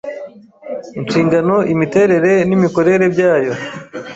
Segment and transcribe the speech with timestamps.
[0.99, 3.53] inshingano, imiterere n’imikorere byayo.